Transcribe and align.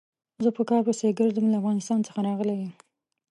زه 0.43 0.49
په 0.57 0.63
کار 0.69 0.81
پسې 0.87 1.15
ګرځم، 1.19 1.45
له 1.49 1.57
افغانستان 1.61 1.99
څخه 2.07 2.19
راغلی 2.27 2.55
يم. 2.63 2.71